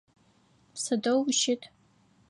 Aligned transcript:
Сыдэу 0.81 1.19
ущыт? 1.29 1.61